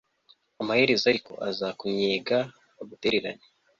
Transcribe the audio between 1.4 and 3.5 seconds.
azakunnyega, agutererane